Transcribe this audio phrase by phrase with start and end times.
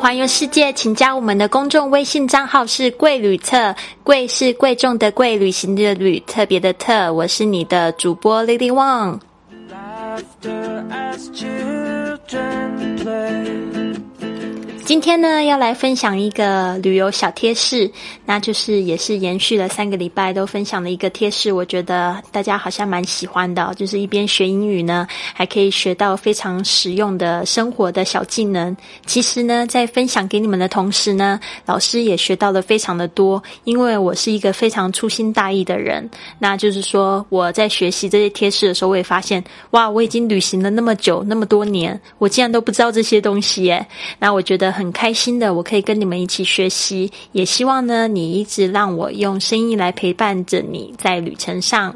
[0.00, 7.12] 环游世界，请加我们的公众微信账号是“贵旅特”，贵是贵重的贵，旅行的旅，特别的特。
[7.12, 9.20] 我是你的主播 Lady Wang。
[14.90, 17.88] 今天呢，要来分享一个旅游小贴士，
[18.26, 21.52] 那就是也是延续了三个礼拜都分享的一个贴士。
[21.52, 28.76] 我觉得大家好像蛮喜欢的，就是一边学英语呢，还可以学到非常实用的生活的小技能。
[29.06, 36.10] 其实呢，在分享给你们的同时呢，老师也学到了非常的多，因为我是一个非常粗心大意的人。
[36.40, 43.86] 那就是说，我在学习这些贴士的时候，我也发现，哇，我已经旅行了那么久，那么多年，我竟然都不知道这些东西耶。
[44.18, 44.79] 那我觉得。
[44.80, 51.94] 很开心的，我可以跟你们一起学习，也希望呢，你一直让我用声音来陪伴着你在旅程上。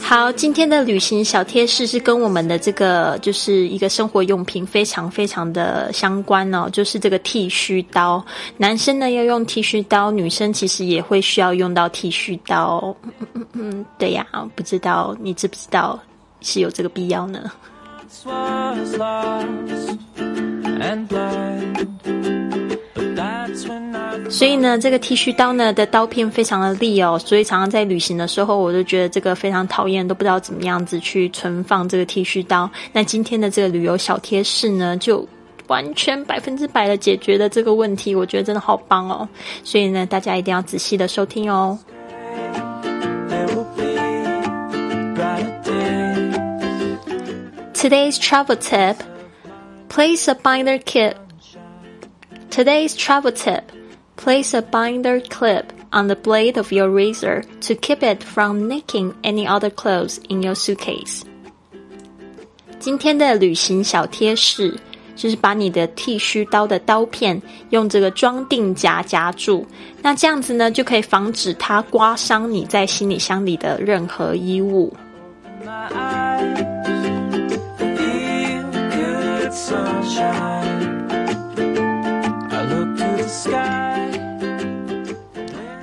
[0.00, 8.24] 好，今天的旅行小贴士是跟我们的这个就是一个生活用品非常非常的相关哦，就是这个剃须刀。
[8.56, 12.96] 男生呢要用剃须刀，女生其实也会需要用到剃须刀。
[13.02, 16.00] 嗯嗯嗯，对呀，不知道你知不知道？
[16.40, 17.50] 是有这个必要呢。
[24.30, 32.70] 所以呢，这个剃须刀呢的刀片非常的利哦，所以常常在旅行的时候，我就觉得这个非常讨厌，都不知道怎么样子去存放这个剃须刀。
[32.92, 35.26] 那今天的这个旅游小贴士呢，就
[35.66, 39.28] 完全百分之百的解决了这个问题，我觉得真的好棒哦。
[39.64, 41.78] 所以呢，大家一定要仔细的收听哦。
[47.77, 49.03] Today's travel tip
[49.89, 51.17] place a binder clip.
[52.49, 53.71] Today's travel tip
[54.15, 59.13] place a binder clip on the blade of your razor to keep it from nicking
[59.23, 61.23] any other clothes in your suitcase.
[62.79, 64.77] 今天的旅行小贴士
[65.15, 69.65] 就是把你的剃须刀的刀片用这个装订夹夹住，
[70.01, 74.93] 那这样子呢就可以防止它刮伤你在行李箱里的任何衣物。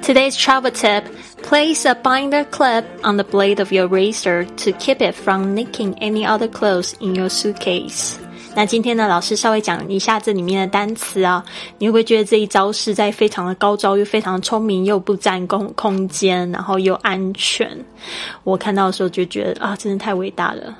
[0.00, 1.04] Today's travel tip
[1.42, 5.96] place a binder clip on the blade of your razor to keep it from nicking
[6.00, 8.14] any other clothes in your suitcase.
[8.54, 11.44] 那今天呢，老师稍微讲一下这里面的单词啊，
[11.78, 17.68] 你会不会觉得这一招是在非常的高招，又非常聪明，又不占空空间，然后又安全？
[18.44, 20.74] 我看到的时候就觉得啊，真的太伟大了。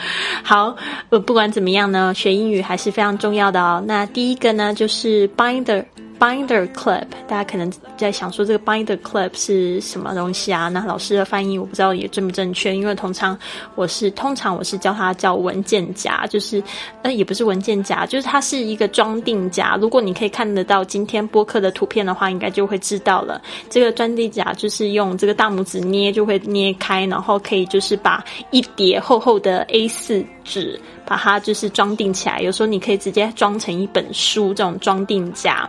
[0.42, 0.76] 好，
[1.10, 3.82] 呃，不管怎么样呢，学英语还是非常重要的哦。
[3.86, 5.84] 那第一个呢，就是 binder。
[6.22, 10.68] Binder clip，大家可能在想说这个 binder clip 是什么东西啊？
[10.68, 13.36] 那老师的翻译我不知道也正不正确，因为通常
[13.74, 16.62] 我是通常我是叫它叫文件夹，就是
[17.02, 19.76] 呃也不是文件夹，就是它是一个装订夹。
[19.80, 23.42] 如果你可以看得到今天播客的图片的话，应该就会知道了。
[23.68, 30.80] 这个装订夹就是用这个大拇指捏就会捏开，然后可以就是把一叠厚厚的 A 四纸。
[31.04, 35.68] 把它就是装订起来，有时候你可以直接装成一本书，这种装订夹，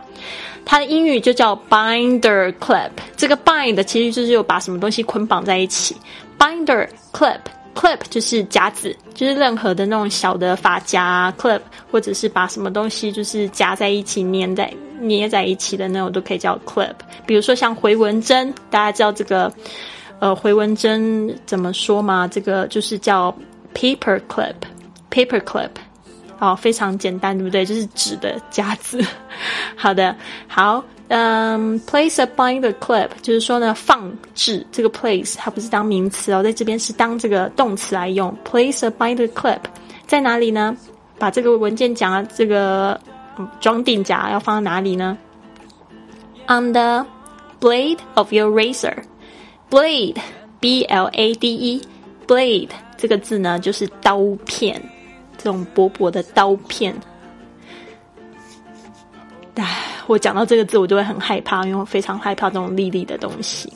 [0.64, 2.88] 它的英语就叫 binder clip。
[3.14, 5.94] 这个 bind 其实就是有把什么东西捆绑在一起
[6.38, 7.40] ，binder clip
[7.74, 16.94] clip 就是夹子，就是任何的那种小的发夹 clip，或者是把什么东西就是夹在一起粘在捏在一起的那种都可以叫 clip。
[17.26, 19.52] 比如说像回纹针，大家知道这个
[20.20, 22.26] 呃回纹针怎么说吗？
[22.26, 23.34] 这个就是叫
[23.73, 25.71] paper clip。Paper clip，
[26.37, 27.65] 哦，非常简单，对不对？
[27.65, 29.03] 就是纸的夹子。
[29.75, 30.15] 好的，
[30.47, 38.31] 好，嗯，place a binder clip，就是说呢，放置这个 place，它不是当名词哦，在这边是当这个动词来用。
[38.45, 39.61] Place a binder clip
[40.05, 40.77] 在哪里呢？
[41.17, 43.01] 把这个文件夹，这个
[43.59, 45.17] 装订夹要放在哪里呢？
[46.47, 47.03] On the
[47.59, 54.80] blade of your razor，blade，b l a d e，blade 这个字呢，就是刀片。
[55.36, 56.94] 这种薄薄的刀片，
[59.56, 63.70] 唉，我讲到这个字，我就会很害怕，因为我非常害怕这种利利的东西。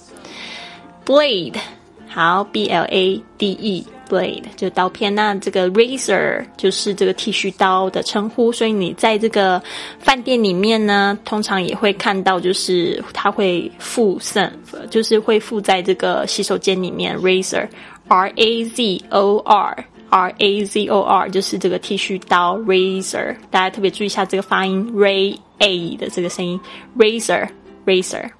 [1.04, 1.58] Blade，
[2.08, 5.14] 好，B L A D E，blade 就刀片。
[5.14, 9.62] 那这个 razor 就是这个剃须刀的称呼，所以你在这个
[9.98, 14.50] 饭店里面呢，通常也会看到，就是它会附赠，
[14.90, 19.84] 就是会附在这个洗手间里面，razor，R A Z O R。
[20.10, 26.58] R A Z O R 就是这个剃须刀，razor，大家特别注意一下这个发音，ray a 的这个声音
[26.96, 28.30] ，razor，razor。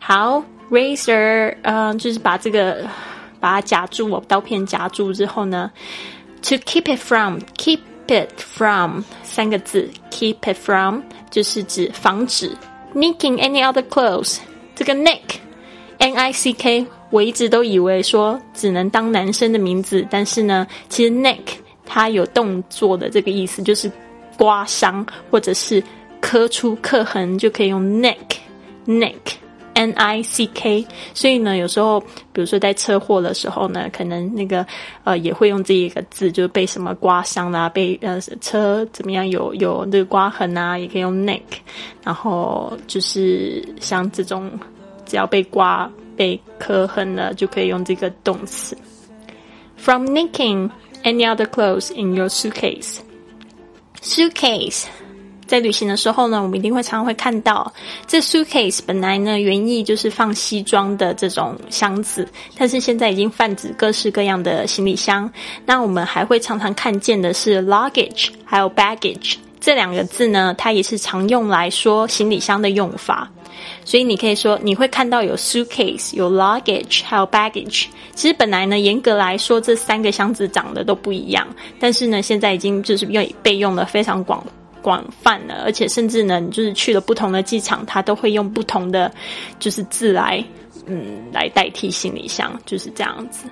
[0.00, 2.86] 好，razor，嗯，就是把这个
[3.40, 5.70] 把它夹住，刀片夹住之后呢
[6.42, 11.00] ，to keep it from，keep it from 三个字，keep it from
[11.30, 12.50] 就是指防止
[12.94, 14.38] nicking any other clothes。
[14.74, 21.38] 这个 nick，n i c k，我一直都以为说只能当男生的名字，但是呢，其实 nick
[21.84, 23.90] 它有动作的这个意思，就是
[24.38, 25.82] 刮伤或者是
[26.20, 29.12] 磕出刻痕，就可以用 nick，nick。
[29.74, 31.98] N I C K，所以呢，有时候，
[32.32, 34.66] 比如说在车祸的时候呢，可能那个
[35.04, 41.40] 呃也会用这一个字，就是被什么刮伤啦，被呃车怎么样有有那个刮痕啊，也可以用 neck，
[42.04, 44.50] 然后就是像这种
[45.06, 48.76] 只要被刮被磕痕了，就可以用这个动词。
[49.76, 50.70] From nicking
[51.02, 54.84] any other clothes in your suitcase，suitcase。
[55.52, 57.70] 在旅行的时候呢，我们一定会常常会看到
[58.06, 58.80] 这 suitcase。
[58.86, 62.26] 本来呢，原意就是放西装的这种箱子，
[62.56, 65.30] 但是现在已经泛指各式各样的行李箱。
[65.66, 73.30] 那我们还会常常看见的是 luggage，还有 baggage 这两个字呢，它也是常用来说行李箱的用法。
[73.84, 77.88] 所以你可以说，你会看到有 suitcase、有 luggage，还有 baggage。
[78.14, 81.46] 其实本来呢，严格来说，这三个箱子长得都不一样，
[81.78, 84.42] 但是呢，现在已经就是用被用的非常广。
[84.82, 89.10] 广泛了，而且甚至呢，你就是去了不同的机场，它都会用不同的
[89.58, 90.44] 就是字来，
[90.86, 93.48] 嗯，来代替行李箱，就是这样子。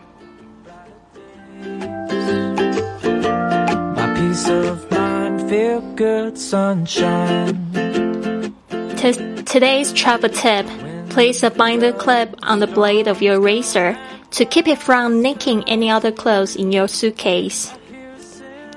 [9.45, 10.67] Today's travel tip:
[11.09, 13.97] place a binder clip on the blade of your razor
[14.31, 17.71] to keep it from nicking any other clothes in your suitcase.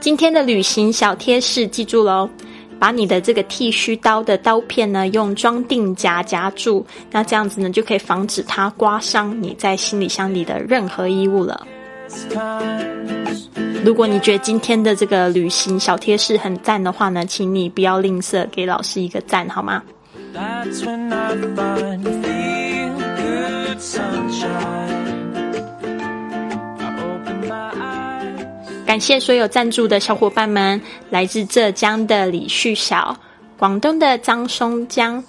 [0.04, 2.30] 今天的旅行小贴士，记住喽！
[2.78, 11.66] 把你的这个剃须刀的刀片呢，用装订夹夹住，那这样子呢，就可以防止它刮伤你在行李箱里的任何衣物了。
[13.86, 19.82] 如果你觉得今天的这个旅行小贴士很赞的话呢，请你不要吝啬给老师一个赞，好吗？
[28.94, 30.80] 感谢所有赞助的小伙伴们，
[31.10, 33.18] 来自浙江的李旭晓，
[33.58, 35.24] 广东的张松江，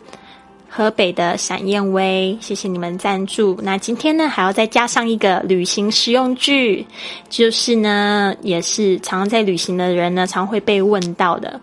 [0.69, 3.59] 河北的闪燕薇，谢谢你们赞助。
[3.63, 6.87] 那今天呢，还要再加上一个旅行实用句，
[7.31, 11.59] 就是呢，也是常在旅行的人呢，常会被问到的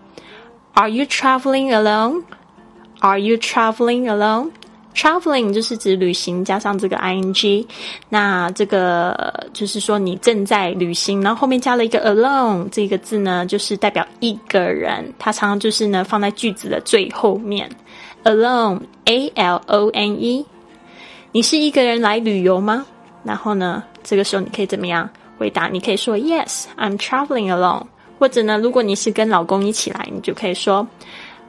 [0.72, 2.24] ：Are you traveling alone?
[2.98, 4.50] Are you traveling alone?
[4.94, 7.66] Traveling 就是指旅行加上这个 ing，
[8.08, 17.68] 那这个就是说你正在旅行，然后后面加了一个 alone 这个字呢，就是代表一个人，它常常就是呢放在句子的最后面。
[18.24, 20.46] Alone，a l o n e，
[21.32, 22.86] 你是一个人来旅游吗？
[23.24, 25.68] 然后呢，这个时候你可以怎么样回答？
[25.68, 27.86] 你可以说 Yes，I'm traveling alone。
[28.18, 30.86] 或者呢，如果你是跟老公一起来，你就可以说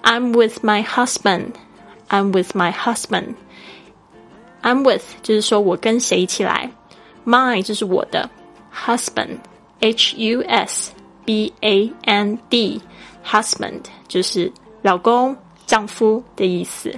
[0.02, 1.52] I'm with my husband。
[2.10, 3.36] I'm with my husband.
[4.62, 6.72] I'm with 就是说我跟谁一起来
[7.26, 8.30] ，my 就是我的
[8.74, 9.38] husband,
[9.80, 10.92] H U S
[11.26, 12.82] B A N D,
[13.26, 14.52] husband 就是
[14.82, 15.36] 老公、
[15.66, 16.94] 丈夫的意思。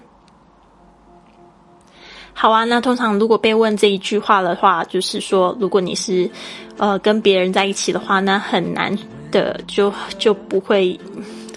[2.33, 6.29] 好啊，那通常如果被问这一句话的话，就是说，如果你是
[6.77, 8.95] 呃跟别人在一起的话，那很难
[9.31, 10.99] 的就就不会。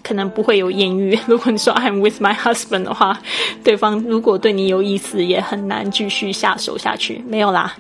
[0.09, 1.19] 可能不会有艳遇。
[1.29, 3.21] 如果你说 I'm with my husband 的话，
[3.63, 7.23] 对方如果对你有意思，也很难继续下手下去。
[7.29, 7.77] 没有啦，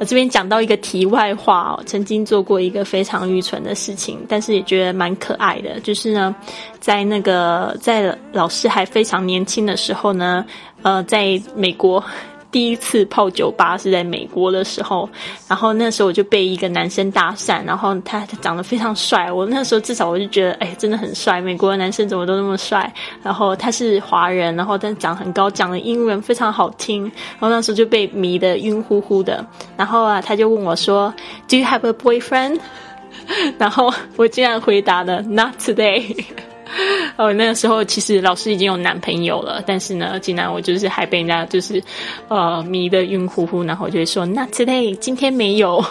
[0.00, 5.78] 我这边讲到一个题外话哦，曾经做过一个非常愚蠢的事情，但是也觉得蛮可爱的。
[5.78, 6.34] 就是呢，
[6.80, 10.44] 在那个在老师还非常年轻的时候呢，
[10.82, 12.02] 呃，在美国。
[12.50, 15.08] 第一次泡酒吧是在美国的时候，
[15.46, 22.92] 然后那时候我就被一个男生搭讪，然后他长得非常帅，我那时候至少我就觉得，哎，真的很帅，美国的男生怎么都那么帅。
[23.22, 29.44] 然后他是华人，然后但长很高，讲的英文非常好听，然后那时候就被迷得晕乎乎的。
[29.76, 31.12] 然后啊，他就问我说
[31.48, 32.60] ，Do you have a boyfriend？
[33.58, 36.24] 然后我竟然回答了，Not today。
[37.16, 41.82] 哦，那个时候其实老师已经有男朋友了，但是呢，竟然我就是还被人家就是，
[42.28, 45.84] 呃，迷得晕乎乎，然后就会说那 today 今天没有，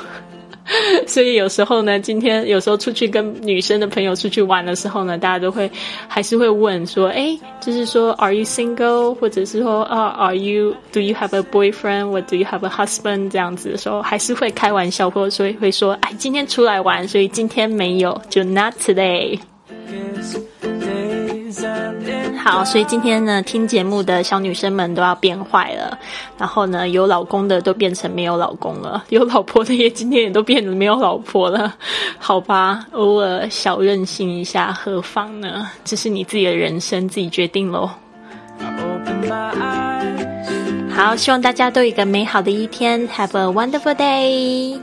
[1.08, 5.70] 所以有时候呢，今天有时候出去跟女生的朋友出去玩的时候呢，大家都会
[6.08, 9.16] 还是会问说，哎，就是说 Are you single？
[9.16, 12.12] 或者是说啊，Are you Do you have a boyfriend？
[12.12, 13.30] 或 Do you have a husband？
[13.30, 19.40] 这样子的时候，还是会开玩笑，或者说会说，哎，今天出来玩，所以今天没有，就 Not today。
[22.50, 26.00] 好，所以今天呢，听节目的小女生们都要变坏了，
[26.38, 31.74] 然后呢，有老公的都变成没有老公了， 有老婆的也今天也都变得没有老婆了，
[32.18, 35.70] 好吧，偶尔小任性一下，何妨呢？
[35.84, 37.90] 这是你自己的人生，自己决定喽。
[40.90, 44.80] 好，希望大家都有一个美好的一天，Have a wonderful day